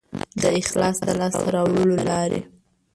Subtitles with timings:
[0.41, 2.41] د اخلاص د لاسته راوړلو لارې